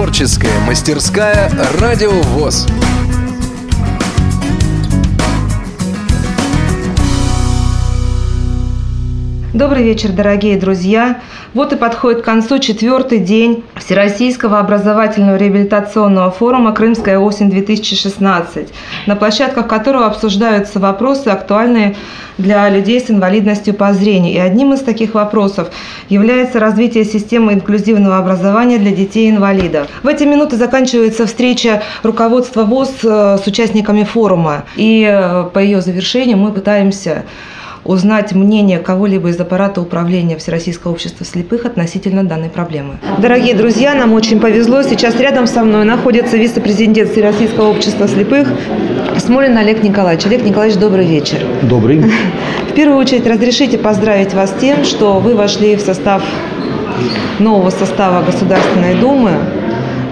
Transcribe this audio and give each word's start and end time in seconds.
Творческая 0.00 0.58
мастерская 0.60 1.52
«Радио 1.78 2.22
ВОЗ». 2.22 2.66
Добрый 9.60 9.82
вечер, 9.82 10.10
дорогие 10.10 10.56
друзья! 10.58 11.20
Вот 11.52 11.74
и 11.74 11.76
подходит 11.76 12.22
к 12.22 12.24
концу 12.24 12.58
четвертый 12.60 13.18
день 13.18 13.62
Всероссийского 13.76 14.58
образовательного 14.58 15.36
реабилитационного 15.36 16.30
форума 16.30 16.72
«Крымская 16.72 17.18
осень-2016», 17.18 18.68
на 19.04 19.16
площадках 19.16 19.68
которого 19.68 20.06
обсуждаются 20.06 20.78
вопросы, 20.78 21.28
актуальные 21.28 21.94
для 22.38 22.70
людей 22.70 23.00
с 23.00 23.10
инвалидностью 23.10 23.74
по 23.74 23.92
зрению. 23.92 24.32
И 24.32 24.38
одним 24.38 24.72
из 24.72 24.80
таких 24.80 25.12
вопросов 25.12 25.68
является 26.08 26.58
развитие 26.58 27.04
системы 27.04 27.52
инклюзивного 27.52 28.16
образования 28.16 28.78
для 28.78 28.92
детей-инвалидов. 28.92 29.88
В 30.02 30.08
эти 30.08 30.24
минуты 30.24 30.56
заканчивается 30.56 31.26
встреча 31.26 31.82
руководства 32.02 32.64
ВОЗ 32.64 32.94
э, 33.02 33.36
с 33.44 33.46
участниками 33.46 34.04
форума. 34.04 34.64
И 34.76 35.06
э, 35.06 35.50
по 35.52 35.58
ее 35.58 35.82
завершению 35.82 36.38
мы 36.38 36.50
пытаемся 36.50 37.26
узнать 37.84 38.34
мнение 38.34 38.78
кого-либо 38.78 39.28
из 39.30 39.40
аппарата 39.40 39.80
управления 39.80 40.36
Всероссийского 40.36 40.92
общества 40.92 41.24
слепых 41.24 41.64
относительно 41.64 42.24
данной 42.24 42.50
проблемы. 42.50 42.98
Дорогие 43.18 43.54
друзья, 43.54 43.94
нам 43.94 44.12
очень 44.12 44.40
повезло. 44.40 44.82
Сейчас 44.82 45.18
рядом 45.18 45.46
со 45.46 45.64
мной 45.64 45.84
находится 45.84 46.36
вице-президент 46.36 47.10
Всероссийского 47.10 47.68
общества 47.68 48.06
слепых 48.08 48.48
Смолин 49.18 49.56
Олег 49.56 49.82
Николаевич. 49.82 50.26
Олег 50.26 50.44
Николаевич, 50.44 50.78
добрый 50.78 51.06
вечер. 51.06 51.38
Добрый. 51.62 52.02
В 52.70 52.72
первую 52.74 52.98
очередь 52.98 53.26
разрешите 53.26 53.78
поздравить 53.78 54.34
вас 54.34 54.50
с 54.50 54.60
тем, 54.60 54.84
что 54.84 55.18
вы 55.18 55.34
вошли 55.34 55.76
в 55.76 55.80
состав 55.80 56.22
нового 57.38 57.70
состава 57.70 58.24
Государственной 58.24 58.94
Думы. 58.94 59.32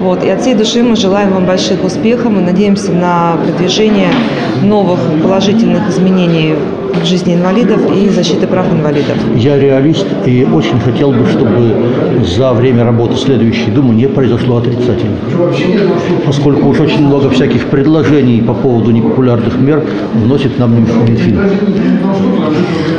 Вот. 0.00 0.22
И 0.24 0.28
от 0.28 0.42
всей 0.42 0.54
души 0.54 0.82
мы 0.82 0.96
желаем 0.96 1.32
вам 1.32 1.46
больших 1.46 1.84
успехов 1.84 2.32
и 2.32 2.40
надеемся 2.40 2.92
на 2.92 3.36
продвижение 3.36 4.10
новых 4.62 5.00
положительных 5.22 5.88
изменений 5.88 6.54
в 7.02 7.06
жизни 7.06 7.34
инвалидов 7.34 7.80
и 7.94 8.08
защиты 8.08 8.46
прав 8.46 8.72
инвалидов. 8.72 9.16
Я 9.36 9.58
реалист 9.58 10.06
и 10.24 10.44
очень 10.44 10.78
хотел 10.80 11.12
бы, 11.12 11.26
чтобы 11.26 12.24
за 12.24 12.52
время 12.52 12.84
работы 12.84 13.16
следующей 13.16 13.70
Думы 13.70 13.94
не 13.94 14.08
произошло 14.08 14.56
отрицательно. 14.58 15.16
Поскольку 16.24 16.68
уж 16.68 16.80
очень 16.80 17.06
много 17.06 17.30
всяких 17.30 17.66
предложений 17.66 18.42
по 18.42 18.54
поводу 18.54 18.90
непопулярных 18.90 19.58
мер 19.58 19.82
вносит 20.14 20.58
нам 20.58 20.74
Минфин. 20.76 21.38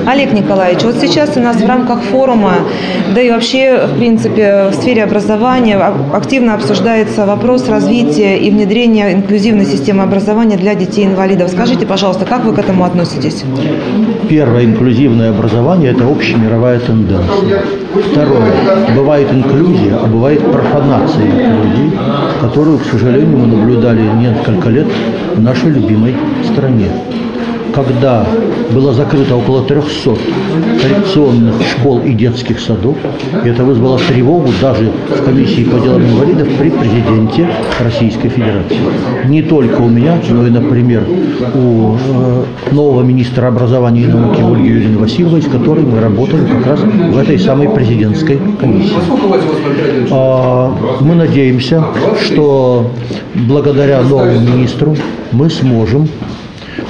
Олег 0.06 0.34
Николаевич, 0.34 0.84
вот 0.84 0.96
сейчас 1.02 1.36
у 1.36 1.40
нас 1.40 1.58
в 1.58 1.66
рамках 1.66 2.02
форума, 2.02 2.54
да 3.14 3.22
и 3.22 3.30
вообще, 3.30 3.88
в 3.88 3.98
принципе, 3.98 4.70
в 4.72 4.76
сфере 4.76 5.04
образования 5.04 5.78
активно 6.14 6.54
обсуждается 6.54 7.26
вопрос 7.26 7.68
развития 7.68 8.38
и 8.38 8.50
внедрения 8.50 9.14
инклюзивной 9.14 9.66
системы 9.66 10.04
образования 10.04 10.58
для 10.58 10.76
детей-инвалидов. 10.76 11.50
Скажите, 11.52 11.86
пожалуйста, 11.86 12.26
как 12.26 12.46
вы 12.46 12.54
к 12.54 12.60
этому 12.60 12.86
относитесь? 12.86 13.44
Первое 14.30 14.66
инклюзивное 14.66 15.30
образование– 15.30 15.92
это 15.94 16.08
общемировая 16.08 16.80
тенденция. 16.80 17.62
Второе– 18.12 18.52
бывает 18.96 19.32
инклюзия, 19.32 19.98
а 20.04 20.08
бывает 20.08 20.42
профанация 20.52 21.26
инклюзии, 21.26 21.92
которую, 22.42 22.80
к 22.80 22.84
сожалению, 22.84 23.38
мы 23.38 23.48
наблюдали 23.48 24.02
несколько 24.20 24.70
лет 24.70 24.88
в 25.36 25.42
нашей 25.42 25.72
любимой 25.72 26.16
стране 26.44 26.90
когда 27.84 28.26
было 28.72 28.92
закрыто 28.92 29.36
около 29.36 29.62
300 29.64 30.16
коррекционных 30.82 31.56
школ 31.62 32.00
и 32.00 32.14
детских 32.14 32.60
садов, 32.60 32.98
и 33.46 33.50
это 33.50 33.64
вызвало 33.64 34.00
тревогу 34.00 34.50
даже 34.60 34.92
в 35.10 35.24
комиссии 35.24 35.64
по 35.64 35.80
делам 35.80 36.02
инвалидов 36.04 36.48
при 36.58 36.72
президенте 36.72 37.48
Российской 37.80 38.30
Федерации. 38.30 38.78
Не 39.26 39.44
только 39.44 39.82
у 39.82 39.90
меня, 39.90 40.20
но 40.28 40.48
и, 40.48 40.50
например, 40.50 41.04
у 41.54 41.94
э, 41.96 42.44
нового 42.72 43.04
министра 43.04 43.48
образования 43.48 44.02
и 44.02 44.08
науки 44.08 44.42
Ольги 44.42 44.70
Юрьевны 44.70 44.98
Васильевой, 44.98 45.44
с 45.44 45.48
которой 45.48 45.86
мы 45.86 46.00
работали 46.00 46.48
как 46.48 46.66
раз 46.66 46.80
в 46.80 47.18
этой 47.18 47.38
самой 47.38 47.70
президентской 47.70 48.40
комиссии. 48.60 48.96
А, 50.10 50.74
мы 51.02 51.14
надеемся, 51.14 51.84
что 52.26 52.90
благодаря 53.36 54.02
новому 54.02 54.40
министру 54.40 54.96
мы 55.32 55.52
сможем 55.52 56.08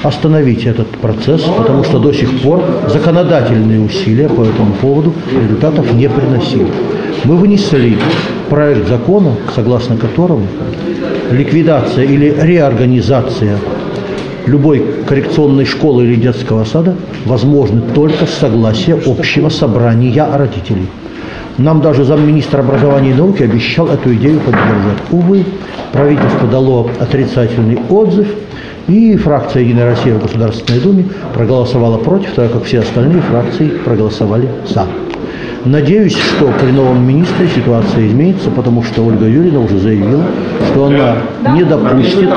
остановить 0.02 0.66
этот 0.66 0.88
процесс, 0.88 1.42
потому 1.42 1.84
что 1.84 1.98
до 1.98 2.12
сих 2.12 2.40
пор 2.40 2.62
законодательные 2.88 3.80
усилия 3.80 4.28
по 4.28 4.42
этому 4.42 4.74
поводу 4.74 5.12
результатов 5.40 5.92
не 5.94 6.08
приносили. 6.08 6.68
Мы 7.24 7.36
вынесли 7.36 7.98
проект 8.48 8.88
закона, 8.88 9.32
согласно 9.54 9.96
которому 9.96 10.46
ликвидация 11.30 12.04
или 12.04 12.34
реорганизация 12.40 13.58
любой 14.46 14.84
коррекционной 15.06 15.64
школы 15.64 16.04
или 16.04 16.14
детского 16.14 16.64
сада 16.64 16.94
возможны 17.26 17.82
только 17.94 18.24
с 18.24 18.34
согласия 18.34 18.98
общего 19.06 19.48
собрания 19.48 20.26
родителей. 20.32 20.86
Нам 21.58 21.80
даже 21.80 22.04
замминистра 22.04 22.60
образования 22.60 23.10
и 23.10 23.14
науки 23.14 23.42
обещал 23.42 23.88
эту 23.88 24.14
идею 24.14 24.38
поддержать. 24.38 24.98
Увы, 25.10 25.44
правительство 25.92 26.48
дало 26.48 26.88
отрицательный 27.00 27.78
отзыв– 27.90 28.28
и 28.88 29.16
фракция 29.16 29.62
«Единая 29.62 29.90
Россия» 29.90 30.14
в 30.14 30.22
Государственной 30.22 30.80
Думе 30.80 31.04
проголосовала 31.34 31.98
против, 31.98 32.32
так 32.34 32.52
как 32.52 32.64
все 32.64 32.80
остальные 32.80 33.20
фракции 33.22 33.68
проголосовали 33.84 34.48
«за». 34.66 34.86
Надеюсь, 35.64 36.16
что 36.16 36.50
при 36.60 36.70
новом 36.70 37.06
министре 37.06 37.48
ситуация 37.48 38.06
изменится, 38.06 38.48
потому 38.50 38.82
что 38.82 39.02
Ольга 39.02 39.26
Юрьевна 39.26 39.60
уже 39.60 39.78
заявила, 39.78 40.24
что 40.70 40.86
она 40.86 41.16
не 41.54 41.64
допустит 41.64 42.30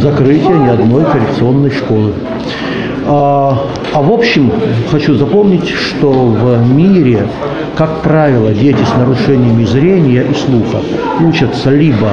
закрытия 0.00 0.54
ни 0.54 0.68
одной 0.68 1.04
коррекционной 1.04 1.70
школы. 1.70 2.12
А, 3.06 3.58
а 3.92 4.00
в 4.00 4.12
общем, 4.12 4.50
хочу 4.90 5.14
запомнить, 5.14 5.68
что 5.68 6.10
в 6.10 6.74
мире, 6.74 7.26
как 7.76 8.00
правило, 8.00 8.52
дети 8.52 8.82
с 8.82 8.96
нарушениями 8.96 9.64
зрения 9.64 10.22
и 10.22 10.34
слуха 10.34 10.78
учатся 11.20 11.70
либо 11.70 12.12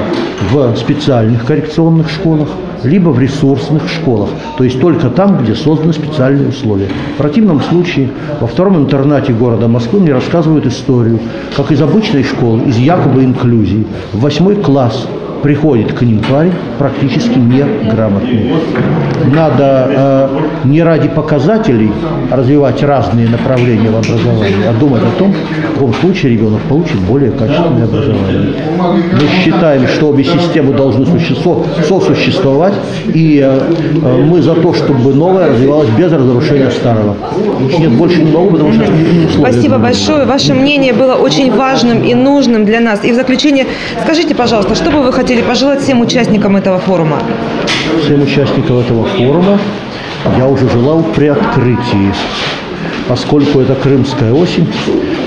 в 0.51 0.75
специальных 0.75 1.45
коррекционных 1.45 2.09
школах, 2.09 2.49
либо 2.83 3.09
в 3.09 3.19
ресурсных 3.19 3.89
школах, 3.89 4.29
то 4.57 4.63
есть 4.63 4.79
только 4.79 5.09
там, 5.09 5.43
где 5.43 5.55
созданы 5.55 5.93
специальные 5.93 6.49
условия. 6.49 6.87
В 7.15 7.17
противном 7.17 7.61
случае 7.61 8.09
во 8.39 8.47
втором 8.47 8.77
интернате 8.77 9.33
города 9.33 9.67
Москвы 9.67 9.99
мне 9.99 10.13
рассказывают 10.13 10.65
историю, 10.65 11.19
как 11.55 11.71
из 11.71 11.81
обычной 11.81 12.23
школы, 12.23 12.63
из 12.63 12.77
якобы 12.77 13.23
инклюзии, 13.23 13.85
в 14.13 14.21
восьмой 14.21 14.55
класс 14.55 15.07
приходит 15.41 15.93
к 15.93 16.01
ним 16.01 16.19
парень 16.29 16.53
практически 16.77 17.37
неграмотный. 17.37 18.53
Надо 19.33 19.87
э, 19.89 20.29
не 20.65 20.81
ради 20.83 21.07
показателей 21.07 21.91
развивать 22.31 22.81
разные 22.83 23.27
направления 23.27 23.89
в 23.89 23.97
образовании, 23.97 24.67
а 24.67 24.73
думать 24.79 25.01
о 25.03 25.19
том, 25.19 25.33
в 25.33 25.73
каком 25.73 25.93
случае 25.93 26.33
ребенок 26.33 26.61
получит 26.61 26.99
более 27.01 27.31
качественное 27.31 27.85
образование. 27.85 28.53
Мы 28.79 29.43
считаем, 29.43 29.87
что 29.87 30.09
обе 30.09 30.23
системы 30.23 30.73
должны 30.73 31.05
сосуществовать, 31.05 32.73
и 33.13 33.41
э, 33.43 33.59
э, 34.03 34.23
мы 34.23 34.41
за 34.41 34.55
то, 34.55 34.73
чтобы 34.73 35.13
новое 35.13 35.49
развивалось 35.49 35.89
без 35.89 36.11
разрушения 36.11 36.71
старого. 36.71 37.15
Нет, 37.79 37.91
больше 37.91 38.23
не 38.23 38.31
могу, 38.31 38.51
потому 38.51 38.73
что 38.73 38.83
не 38.83 39.25
условия. 39.25 39.51
Спасибо 39.51 39.77
большое. 39.77 40.25
Ваше 40.25 40.53
мнение 40.53 40.93
было 40.93 41.13
очень 41.15 41.51
важным 41.51 42.03
и 42.03 42.13
нужным 42.13 42.65
для 42.65 42.79
нас. 42.79 43.03
И 43.03 43.11
в 43.11 43.15
заключение 43.15 43.65
скажите, 44.03 44.35
пожалуйста, 44.35 44.75
что 44.75 44.91
бы 44.91 45.01
вы 45.01 45.13
хотели 45.13 45.30
хотели 45.31 45.47
пожелать 45.47 45.81
всем 45.81 46.01
участникам 46.01 46.57
этого 46.57 46.77
форума? 46.79 47.17
Всем 48.03 48.21
участникам 48.21 48.79
этого 48.79 49.05
форума 49.05 49.57
я 50.37 50.45
уже 50.45 50.69
желал 50.69 51.03
при 51.15 51.27
открытии. 51.27 52.13
Поскольку 53.07 53.61
это 53.61 53.75
крымская 53.75 54.33
осень, 54.33 54.67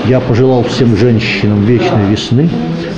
я 0.05 0.19
пожелал 0.19 0.63
всем 0.63 0.95
женщинам 0.95 1.63
вечной 1.63 2.05
весны, 2.11 2.47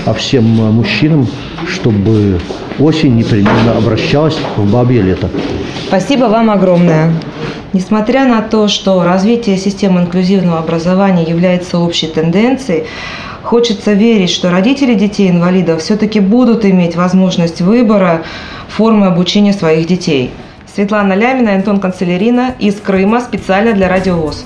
а 0.06 0.14
всем 0.14 0.44
мужчинам, 0.44 1.28
чтобы 1.66 2.40
осень 2.78 3.16
непременно 3.16 3.78
обращалась 3.78 4.38
в 4.58 4.70
бабье 4.70 5.02
лето. 5.02 5.30
Спасибо 5.88 6.26
вам 6.26 6.50
огромное. 6.50 7.14
Несмотря 7.74 8.26
на 8.26 8.42
то, 8.42 8.68
что 8.68 9.04
развитие 9.04 9.58
системы 9.58 10.02
инклюзивного 10.02 10.60
образования 10.60 11.24
является 11.24 11.80
общей 11.80 12.08
тенденцией, 12.08 12.86
Хочется 13.48 13.94
верить, 13.94 14.30
что 14.30 14.52
родители 14.52 14.94
детей-инвалидов 14.94 15.82
все-таки 15.82 16.20
будут 16.20 16.66
иметь 16.66 16.98
возможность 16.98 17.62
выбора 17.62 18.24
формы 18.68 19.08
обучения 19.08 19.54
своих 19.54 19.88
детей. 19.88 20.32
Светлана 20.76 21.14
Лямина, 21.14 21.54
Антон 21.54 21.80
Канцелярина 21.80 22.56
из 22.60 22.76
Крыма 22.76 23.22
специально 23.22 23.72
для 23.72 23.88
Радиовоз. 23.88 24.46